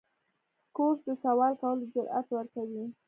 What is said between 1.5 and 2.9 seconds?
کولو جرأت ورکوي.